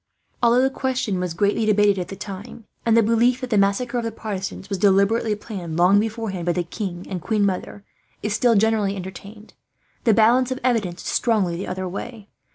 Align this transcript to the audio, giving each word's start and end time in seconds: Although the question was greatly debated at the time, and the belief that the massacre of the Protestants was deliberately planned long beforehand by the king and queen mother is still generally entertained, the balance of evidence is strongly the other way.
Although 0.41 0.63
the 0.63 0.71
question 0.71 1.19
was 1.19 1.35
greatly 1.35 1.63
debated 1.63 1.99
at 1.99 2.07
the 2.07 2.15
time, 2.15 2.65
and 2.87 2.97
the 2.97 3.03
belief 3.03 3.39
that 3.39 3.51
the 3.51 3.55
massacre 3.59 3.99
of 3.99 4.03
the 4.03 4.11
Protestants 4.11 4.67
was 4.67 4.79
deliberately 4.79 5.35
planned 5.35 5.77
long 5.77 5.99
beforehand 5.99 6.47
by 6.47 6.53
the 6.53 6.63
king 6.63 7.05
and 7.07 7.21
queen 7.21 7.45
mother 7.45 7.83
is 8.23 8.33
still 8.33 8.55
generally 8.55 8.95
entertained, 8.95 9.53
the 10.03 10.11
balance 10.15 10.49
of 10.49 10.57
evidence 10.63 11.03
is 11.03 11.09
strongly 11.09 11.55
the 11.55 11.67
other 11.67 11.87
way. 11.87 12.29